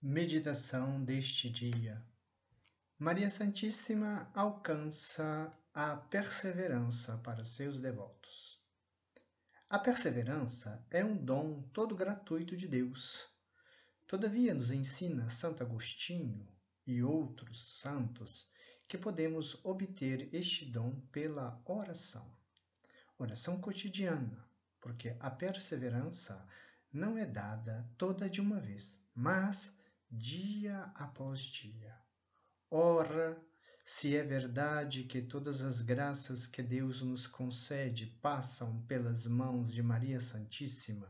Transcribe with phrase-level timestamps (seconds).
[0.00, 2.00] Meditação deste dia.
[2.96, 8.62] Maria Santíssima alcança a perseverança para seus devotos.
[9.68, 13.28] A perseverança é um dom todo gratuito de Deus.
[14.06, 16.46] Todavia, nos ensina Santo Agostinho
[16.86, 18.48] e outros santos
[18.86, 22.32] que podemos obter este dom pela oração.
[23.18, 24.48] Oração cotidiana,
[24.80, 26.46] porque a perseverança
[26.92, 29.76] não é dada toda de uma vez, mas
[30.10, 31.94] dia após dia.
[32.70, 33.40] Ora,
[33.84, 39.82] se é verdade que todas as graças que Deus nos concede passam pelas mãos de
[39.82, 41.08] Maria Santíssima,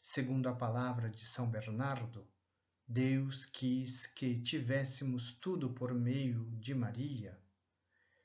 [0.00, 2.26] segundo a palavra de São Bernardo,
[2.86, 7.40] Deus quis que tivéssemos tudo por meio de Maria.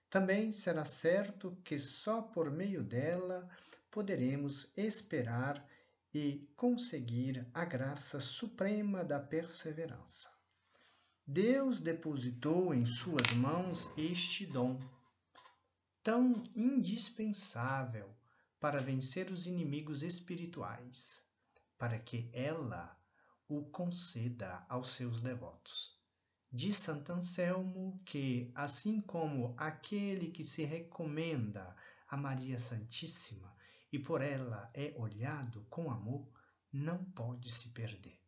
[0.10, 3.50] Também será certo que só por meio dela
[3.90, 5.66] poderemos esperar
[6.14, 10.30] e conseguir a graça suprema da perseverança.
[11.26, 14.80] Deus depositou em suas mãos este dom,
[16.02, 18.10] tão indispensável
[18.60, 21.24] para vencer os inimigos espirituais,
[21.78, 22.98] para que ela
[23.48, 25.98] o conceda aos seus devotos.
[26.52, 31.76] Diz Santo Anselmo que, assim como aquele que se recomenda
[32.08, 33.56] a Maria Santíssima
[33.92, 36.32] e por ela é olhado com amor,
[36.72, 38.20] não pode se perder.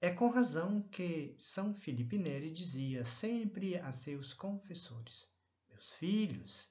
[0.00, 5.28] É com razão que São Filipe Neri dizia sempre a seus confessores:
[5.68, 6.70] Meus filhos,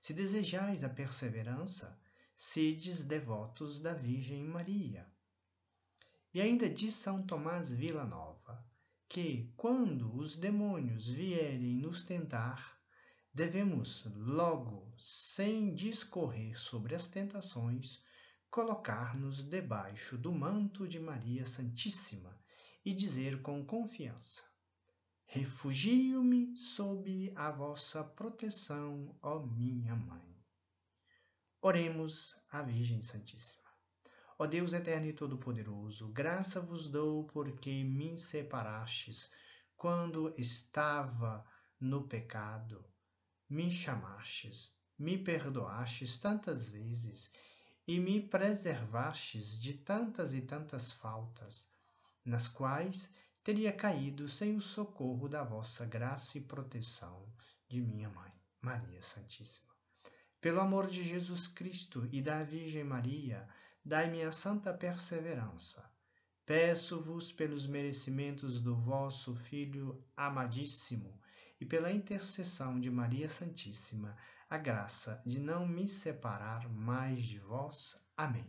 [0.00, 2.00] se desejais a perseverança,
[2.36, 5.06] sedes devotos da Virgem Maria.
[6.32, 8.64] E ainda diz São Tomás Vila Nova
[9.08, 12.79] que, quando os demônios vierem nos tentar,
[13.32, 18.02] devemos logo, sem discorrer sobre as tentações,
[18.50, 22.38] colocar-nos debaixo do manto de Maria Santíssima
[22.84, 24.42] e dizer com confiança:
[25.26, 30.36] Refugio-me sob a vossa proteção, ó minha mãe.
[31.62, 33.70] Oremos à Virgem Santíssima.
[34.38, 39.30] Ó Deus eterno e todo-poderoso, graça vos dou porque me separastes
[39.76, 41.44] quando estava
[41.78, 42.82] no pecado
[43.50, 47.32] me chamastes, me perdoastes tantas vezes
[47.84, 51.66] e me preservastes de tantas e tantas faltas,
[52.24, 53.10] nas quais
[53.42, 57.26] teria caído sem o socorro da vossa graça e proteção
[57.66, 59.74] de minha mãe, Maria Santíssima.
[60.40, 63.48] Pelo amor de Jesus Cristo e da Virgem Maria,
[63.84, 65.90] dai-me a santa perseverança.
[66.46, 71.20] Peço-vos pelos merecimentos do vosso Filho amadíssimo
[71.60, 74.16] e pela intercessão de Maria Santíssima,
[74.48, 78.00] a graça de não me separar mais de vós.
[78.16, 78.46] Amém.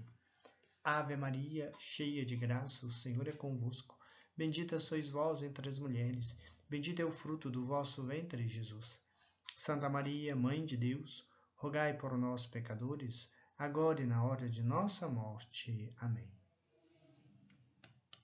[0.84, 4.00] Ave Maria, cheia de graça, o Senhor é convosco.
[4.36, 9.00] Bendita sois vós entre as mulheres, bendito é o fruto do vosso ventre, Jesus.
[9.56, 15.08] Santa Maria, Mãe de Deus, rogai por nós, pecadores, agora e na hora de nossa
[15.08, 15.94] morte.
[16.00, 16.41] Amém.